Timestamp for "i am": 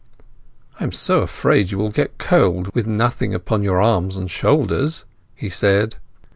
0.79-0.91